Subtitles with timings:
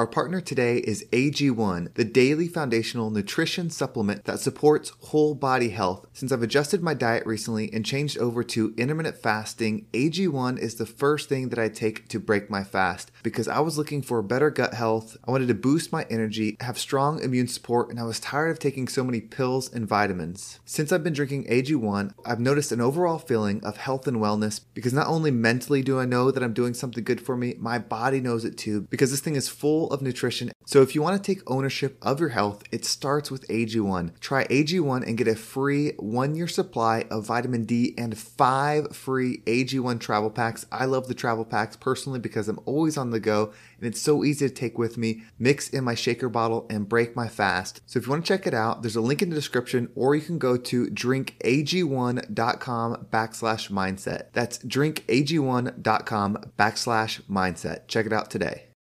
[0.00, 6.06] Our partner today is AG1, the daily foundational nutrition supplement that supports whole body health.
[6.14, 10.86] Since I've adjusted my diet recently and changed over to intermittent fasting, AG1 is the
[10.86, 14.48] first thing that I take to break my fast because I was looking for better
[14.48, 15.18] gut health.
[15.28, 18.58] I wanted to boost my energy, have strong immune support, and I was tired of
[18.58, 20.60] taking so many pills and vitamins.
[20.64, 24.94] Since I've been drinking AG1, I've noticed an overall feeling of health and wellness because
[24.94, 28.22] not only mentally do I know that I'm doing something good for me, my body
[28.22, 30.52] knows it too because this thing is full of nutrition.
[30.66, 34.20] So if you want to take ownership of your health, it starts with AG1.
[34.20, 39.38] Try AG1 and get a free one year supply of vitamin D and five free
[39.46, 40.66] AG1 travel packs.
[40.70, 44.24] I love the travel packs personally because I'm always on the go and it's so
[44.24, 47.80] easy to take with me, mix in my shaker bottle, and break my fast.
[47.86, 50.14] So if you want to check it out, there's a link in the description, or
[50.14, 54.26] you can go to drinkag1.com backslash mindset.
[54.32, 57.88] That's drinkag1.com backslash mindset.
[57.88, 58.69] Check it out today.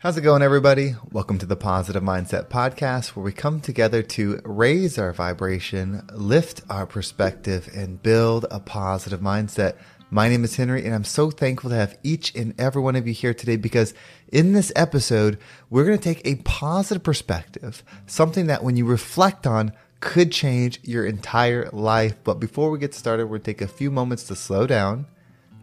[0.00, 0.94] How's it going, everybody?
[1.10, 6.60] Welcome to the Positive Mindset Podcast, where we come together to raise our vibration, lift
[6.68, 9.78] our perspective, and build a positive mindset.
[10.10, 13.06] My name is Henry, and I'm so thankful to have each and every one of
[13.06, 13.94] you here today because
[14.28, 15.38] in this episode,
[15.70, 20.78] we're going to take a positive perspective, something that when you reflect on, could change
[20.82, 22.16] your entire life.
[22.22, 25.06] But before we get started, we're going to take a few moments to slow down,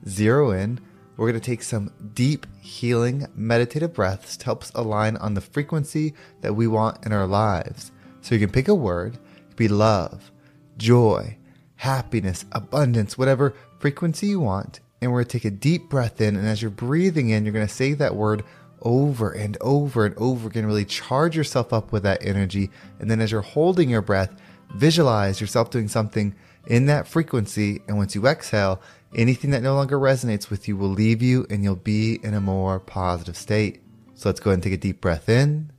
[0.08, 0.80] zero in.
[1.16, 5.42] We're going to take some deep, healing, meditative breaths to help us align on the
[5.42, 7.92] frequency that we want in our lives.
[8.22, 10.32] So you can pick a word, it could be love,
[10.78, 11.38] joy,
[11.76, 14.80] happiness, abundance, whatever frequency you want.
[15.02, 16.36] And we're going to take a deep breath in.
[16.36, 18.44] And as you're breathing in, you're going to say that word
[18.82, 20.66] over and over and over again.
[20.66, 22.70] Really charge yourself up with that energy.
[23.00, 24.34] And then as you're holding your breath,
[24.76, 26.34] visualize yourself doing something
[26.68, 27.82] in that frequency.
[27.88, 28.82] And once you exhale,
[29.16, 32.42] anything that no longer resonates with you will leave you and you'll be in a
[32.42, 33.82] more positive state.
[34.16, 35.70] So let's go ahead and take a deep breath in.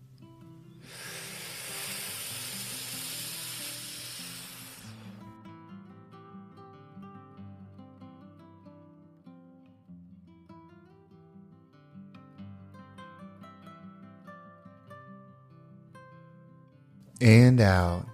[17.21, 18.13] And out.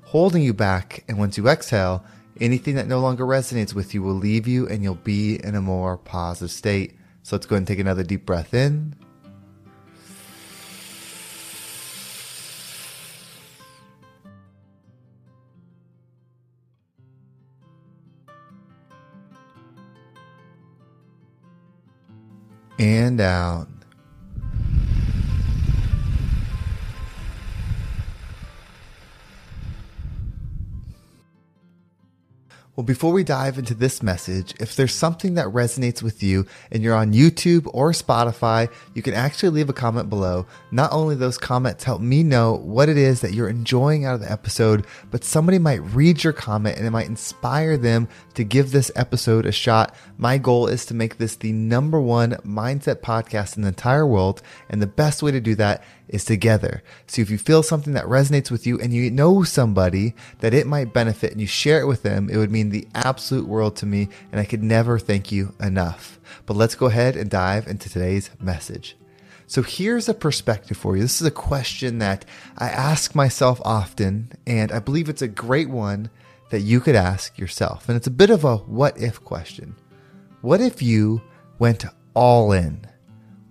[0.11, 1.05] holding you back.
[1.07, 2.03] And once you exhale,
[2.41, 5.61] anything that no longer resonates with you will leave you and you'll be in a
[5.61, 6.97] more positive state.
[7.23, 8.93] So let's go ahead and take another deep breath in.
[22.77, 23.70] And out.
[32.81, 36.81] Well, before we dive into this message, if there's something that resonates with you and
[36.81, 40.47] you're on YouTube or Spotify, you can actually leave a comment below.
[40.71, 44.21] Not only those comments help me know what it is that you're enjoying out of
[44.21, 48.71] the episode, but somebody might read your comment and it might inspire them to give
[48.71, 49.93] this episode a shot.
[50.17, 54.41] My goal is to make this the number one mindset podcast in the entire world.
[54.71, 56.83] And the best way to do that is together.
[57.07, 60.67] So if you feel something that resonates with you and you know somebody that it
[60.67, 63.85] might benefit and you share it with them, it would mean the absolute world to
[63.85, 64.09] me.
[64.31, 66.19] And I could never thank you enough.
[66.45, 68.97] But let's go ahead and dive into today's message.
[69.47, 71.01] So here's a perspective for you.
[71.01, 72.23] This is a question that
[72.57, 76.09] I ask myself often, and I believe it's a great one
[76.51, 77.89] that you could ask yourself.
[77.89, 79.75] And it's a bit of a what if question.
[80.41, 81.21] What if you
[81.59, 82.87] went all in?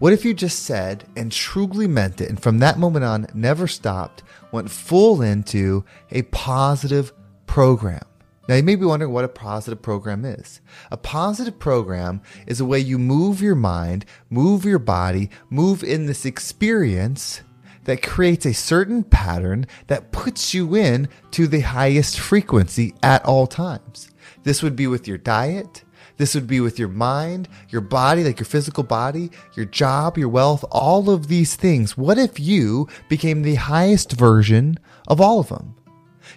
[0.01, 3.67] What if you just said and truly meant it, and from that moment on, never
[3.67, 7.13] stopped, went full into a positive
[7.45, 8.01] program?
[8.49, 10.63] Now, you may be wondering what a positive program is.
[10.91, 16.07] A positive program is a way you move your mind, move your body, move in
[16.07, 17.43] this experience
[17.85, 23.47] that creates a certain pattern that puts you in to the highest frequency at all
[23.47, 24.11] times.
[24.45, 25.85] This would be with your diet.
[26.21, 30.29] This would be with your mind, your body, like your physical body, your job, your
[30.29, 31.97] wealth, all of these things.
[31.97, 34.79] What if you became the highest version
[35.09, 35.77] of all of them?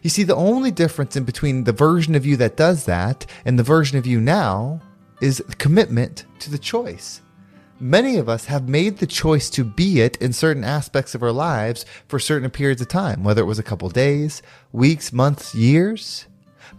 [0.01, 3.59] You see, the only difference in between the version of you that does that and
[3.59, 4.79] the version of you now
[5.21, 7.19] is commitment to the choice.
[7.77, 11.33] Many of us have made the choice to be it in certain aspects of our
[11.33, 14.41] lives for certain periods of time, whether it was a couple days,
[14.71, 16.25] weeks, months, years.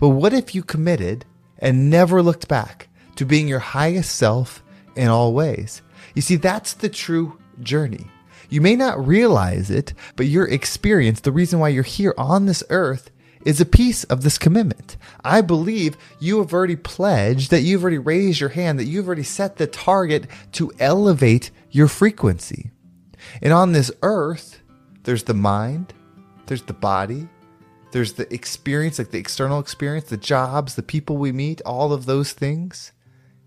[0.01, 1.27] But what if you committed
[1.59, 4.63] and never looked back to being your highest self
[4.97, 5.83] in all ways?
[6.15, 8.07] You see, that's the true journey.
[8.51, 12.63] You may not realize it, but your experience, the reason why you're here on this
[12.71, 13.11] earth,
[13.45, 14.97] is a piece of this commitment.
[15.23, 19.23] I believe you have already pledged, that you've already raised your hand, that you've already
[19.23, 22.71] set the target to elevate your frequency.
[23.43, 24.63] And on this earth,
[25.03, 25.93] there's the mind,
[26.47, 27.29] there's the body,
[27.93, 32.07] there's the experience, like the external experience, the jobs, the people we meet, all of
[32.07, 32.93] those things.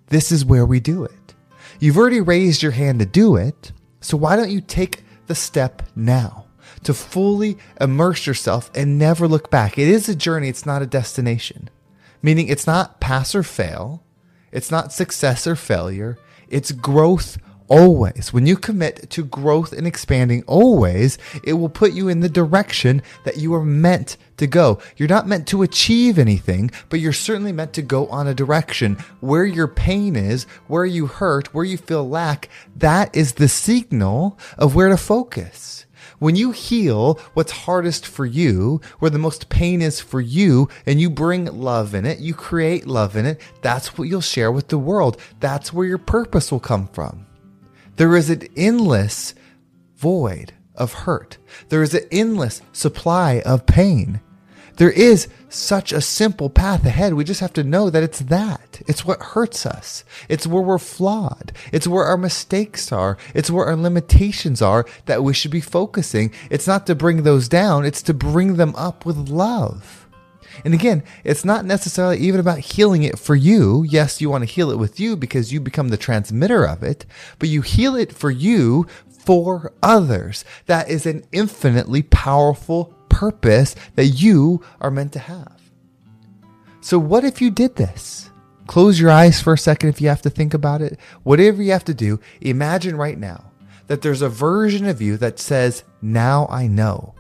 [0.07, 1.35] This is where we do it.
[1.79, 3.71] You've already raised your hand to do it,
[4.01, 6.47] so why don't you take the step now?
[6.83, 9.77] to fully immerse yourself and never look back.
[9.77, 11.69] It is a journey, it's not a destination.
[12.21, 14.03] Meaning it's not pass or fail,
[14.51, 16.17] it's not success or failure,
[16.47, 17.37] it's growth
[17.67, 18.33] always.
[18.33, 23.01] When you commit to growth and expanding always, it will put you in the direction
[23.23, 24.79] that you are meant to go.
[24.95, 28.97] You're not meant to achieve anything, but you're certainly meant to go on a direction
[29.19, 32.49] where your pain is, where you hurt, where you feel lack.
[32.75, 35.85] That is the signal of where to focus.
[36.19, 40.99] When you heal what's hardest for you, where the most pain is for you, and
[40.99, 44.69] you bring love in it, you create love in it, that's what you'll share with
[44.69, 45.21] the world.
[45.39, 47.26] That's where your purpose will come from.
[47.97, 49.33] There is an endless
[49.95, 51.37] void of hurt.
[51.69, 54.21] There is an endless supply of pain.
[54.77, 57.15] There is such a simple path ahead.
[57.15, 58.81] We just have to know that it's that.
[58.85, 60.03] It's what hurts us.
[60.29, 61.51] It's where we're flawed.
[61.71, 63.17] It's where our mistakes are.
[63.33, 66.31] It's where our limitations are that we should be focusing.
[66.51, 67.85] It's not to bring those down.
[67.85, 70.06] It's to bring them up with love.
[70.65, 73.83] And again, it's not necessarily even about healing it for you.
[73.87, 77.05] Yes, you want to heal it with you because you become the transmitter of it,
[77.39, 80.45] but you heal it for you for others.
[80.65, 85.57] That is an infinitely powerful purpose that you are meant to have.
[86.81, 88.29] So, what if you did this?
[88.67, 90.99] Close your eyes for a second if you have to think about it.
[91.23, 93.51] Whatever you have to do, imagine right now
[93.87, 97.15] that there's a version of you that says, Now I know.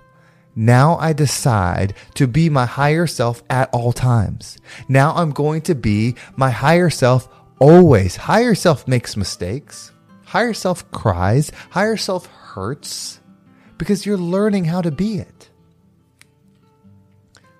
[0.59, 4.57] Now I decide to be my higher self at all times.
[4.89, 8.15] Now I'm going to be my higher self always.
[8.15, 9.91] Higher self makes mistakes.
[10.25, 11.51] Higher self cries.
[11.69, 13.19] Higher self hurts
[13.77, 15.51] because you're learning how to be it.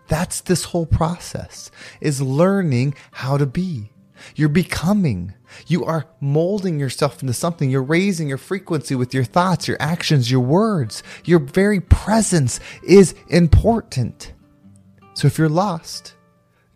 [0.08, 1.70] That's this whole process
[2.02, 3.92] is learning how to be.
[4.36, 5.36] You're becoming.
[5.68, 7.70] You are molding yourself into something.
[7.70, 11.04] You're raising your frequency with your thoughts, your actions, your words.
[11.26, 14.34] Your very presence is important.
[15.14, 16.16] So if you're lost,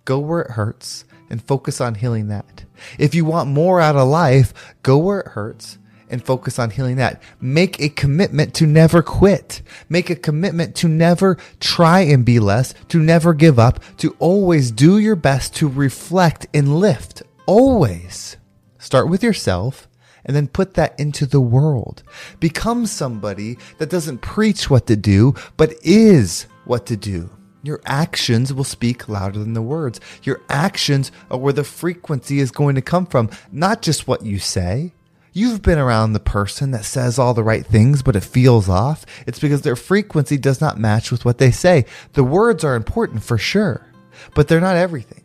[0.05, 2.65] go where it hurts and focus on healing that.
[2.97, 4.53] If you want more out of life,
[4.83, 5.77] go where it hurts
[6.09, 7.21] and focus on healing that.
[7.39, 9.61] Make a commitment to never quit.
[9.89, 14.71] Make a commitment to never try and be less, to never give up, to always
[14.71, 17.23] do your best to reflect and lift.
[17.45, 18.37] Always.
[18.81, 19.87] Start with yourself
[20.25, 22.01] and then put that into the world.
[22.39, 27.29] Become somebody that doesn't preach what to do, but is what to do.
[27.63, 29.99] Your actions will speak louder than the words.
[30.23, 34.39] Your actions are where the frequency is going to come from, not just what you
[34.39, 34.93] say.
[35.31, 39.05] You've been around the person that says all the right things, but it feels off.
[39.27, 41.85] It's because their frequency does not match with what they say.
[42.13, 43.85] The words are important for sure,
[44.33, 45.20] but they're not everything.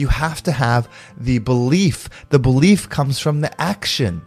[0.00, 2.08] You have to have the belief.
[2.30, 4.22] The belief comes from the action.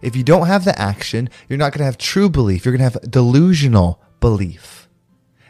[0.00, 2.64] If you don't have the action, you're not going to have true belief.
[2.64, 4.88] You're going to have delusional belief.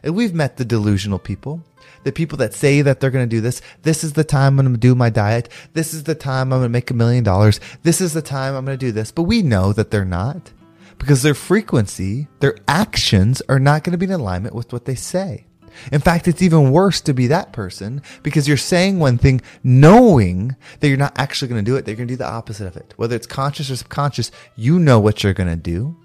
[0.03, 1.63] And we've met the delusional people
[2.05, 3.63] the people that say that they're going to do this.
[3.83, 5.49] This is the time I'm going to do my diet.
[5.73, 7.61] This is the time I'm going to make a million dollars.
[7.83, 9.11] This is the time I'm going to do this.
[9.11, 10.53] But we know that they're not
[10.99, 14.95] because their frequency, their actions are not going to be in alignment with what they
[14.95, 15.47] say.
[15.93, 20.57] In fact, it's even worse to be that person because you're saying one thing knowing
[20.81, 21.85] that you're not actually going to do it.
[21.85, 22.95] They're going to do the opposite of it.
[22.97, 25.97] Whether it's conscious or subconscious, you know what you're going to do.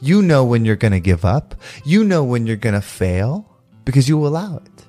[0.00, 1.54] You know when you're going to give up.
[1.84, 3.50] You know when you're going to fail
[3.84, 4.84] because you will allow it.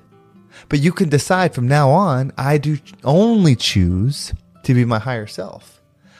[0.68, 5.26] But you can decide from now on, I do only choose to be my higher
[5.26, 5.77] self.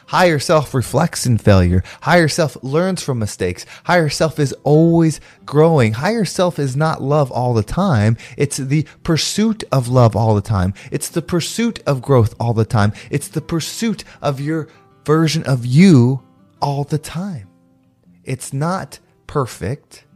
[0.09, 1.83] Higher self reflects in failure.
[2.01, 3.67] Higher self learns from mistakes.
[3.85, 5.93] Higher self is always growing.
[5.93, 8.17] Higher self is not love all the time.
[8.39, 10.73] It's the pursuit of love all the time.
[10.91, 12.95] It's the pursuit of growth all the time.
[13.11, 14.69] It's the pursuit of your
[15.05, 16.23] version of you
[16.63, 17.51] all the time.
[18.25, 20.07] It's not perfect.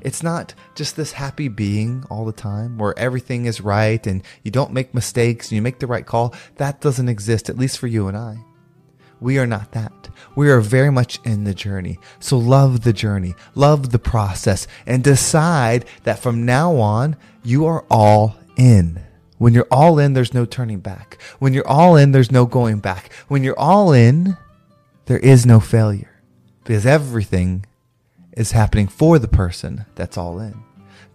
[0.00, 4.52] It's not just this happy being all the time where everything is right and you
[4.52, 6.36] don't make mistakes and you make the right call.
[6.56, 8.44] That doesn't exist, at least for you and I.
[9.20, 10.08] We are not that.
[10.34, 11.98] We are very much in the journey.
[12.18, 17.84] So love the journey, love the process, and decide that from now on, you are
[17.90, 19.02] all in.
[19.38, 21.20] When you're all in, there's no turning back.
[21.38, 23.12] When you're all in, there's no going back.
[23.28, 24.36] When you're all in,
[25.06, 26.22] there is no failure
[26.64, 27.66] because everything
[28.36, 30.62] is happening for the person that's all in.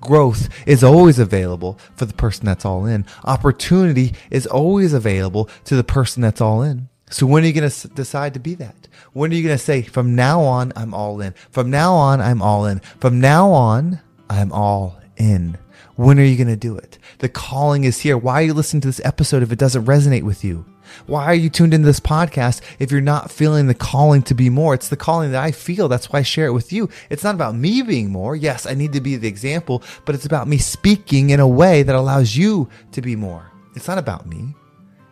[0.01, 3.05] Growth is always available for the person that's all in.
[3.23, 6.89] Opportunity is always available to the person that's all in.
[7.15, 8.89] So when are you going to decide to be that?
[9.13, 11.33] When are you going to say, from now on, I'm all in.
[11.49, 12.79] From now on, I'm all in.
[12.99, 15.57] From now on, I'm all in.
[15.95, 16.97] When are you going to do it?
[17.19, 18.17] The calling is here.
[18.17, 20.65] Why are you listening to this episode if it doesn't resonate with you?
[21.05, 24.49] Why are you tuned into this podcast if you're not feeling the calling to be
[24.49, 24.73] more?
[24.73, 25.87] It's the calling that I feel.
[25.87, 26.89] That's why I share it with you.
[27.09, 28.35] It's not about me being more.
[28.35, 31.81] Yes, I need to be the example, but it's about me speaking in a way
[31.81, 33.49] that allows you to be more.
[33.73, 34.53] It's not about me.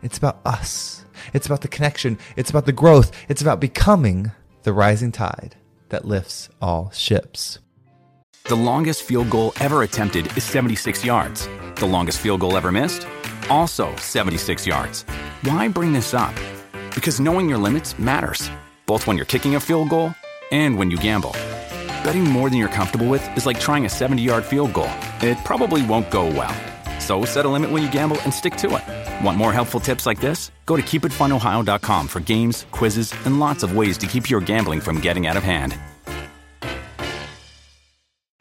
[0.02, 1.03] It's about us.
[1.32, 2.18] It's about the connection.
[2.36, 3.10] It's about the growth.
[3.28, 4.30] It's about becoming
[4.62, 5.56] the rising tide
[5.88, 7.58] that lifts all ships.
[8.44, 11.48] The longest field goal ever attempted is 76 yards.
[11.76, 13.06] The longest field goal ever missed?
[13.48, 15.04] Also 76 yards.
[15.42, 16.34] Why bring this up?
[16.94, 18.50] Because knowing your limits matters,
[18.86, 20.14] both when you're kicking a field goal
[20.50, 21.32] and when you gamble.
[22.04, 24.90] Betting more than you're comfortable with is like trying a 70 yard field goal,
[25.20, 26.54] it probably won't go well.
[27.04, 29.22] So set a limit when you gamble and stick to it.
[29.22, 30.50] Want more helpful tips like this?
[30.64, 35.00] Go to keepitfunohio.com for games, quizzes, and lots of ways to keep your gambling from
[35.00, 35.78] getting out of hand.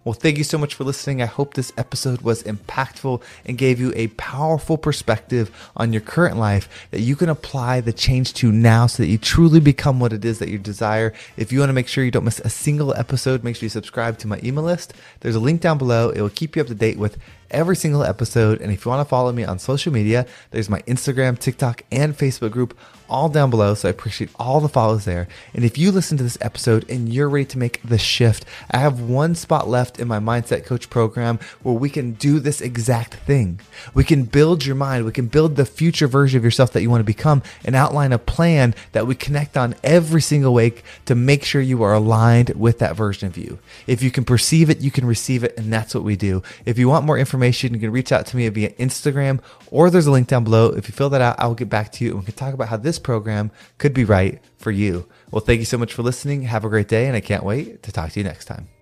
[0.06, 1.22] Well, thank you so much for listening.
[1.22, 6.38] I hope this episode was impactful and gave you a powerful perspective on your current
[6.38, 10.12] life that you can apply the change to now so that you truly become what
[10.12, 11.14] it is that you desire.
[11.38, 13.70] If you want to make sure you don't miss a single episode, make sure you
[13.70, 14.94] subscribe to my email list.
[15.22, 16.10] There's a link down below.
[16.10, 17.18] It will keep you up to date with
[17.54, 18.62] every single episode.
[18.62, 22.18] And if you want to follow me on social media, there's my Instagram, TikTok, and
[22.18, 22.78] Facebook group
[23.10, 23.76] all down below.
[23.76, 25.28] So I appreciate all the follows there.
[25.54, 28.78] And if you listen to this episode and you're ready to make the shift, I
[28.78, 33.14] have one spot left in my Mindset Coach program where we can do this exact
[33.14, 33.60] thing.
[33.94, 35.06] We can build your mind.
[35.06, 38.12] We can build the future version of yourself that you want to become and outline
[38.12, 42.50] a plan that we connect on every single week to make sure you are aligned
[42.50, 43.60] with that version of you.
[43.86, 45.56] If you can perceive it, you can receive it.
[45.58, 46.42] And that's what we do.
[46.66, 50.08] If you want more information, you can reach out to me via Instagram or there's
[50.08, 50.70] a link down below.
[50.70, 52.54] If you fill that out, I will get back to you and we can talk
[52.54, 55.06] about how this program could be right for you.
[55.30, 56.44] Well, thank you so much for listening.
[56.44, 58.73] Have a great day, and I can't wait to talk to you next time.